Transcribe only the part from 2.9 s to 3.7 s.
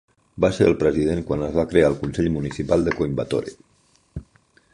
Coimbatore.